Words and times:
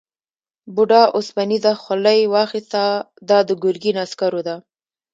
بوډا 0.75 1.03
اوسپنيزه 1.17 1.71
خولۍ 1.83 2.19
واخیسته 2.33 2.83
دا 3.29 3.39
د 3.47 3.49
ګرګین 3.63 3.95
عسکرو 4.03 4.41
ده. 4.47 4.55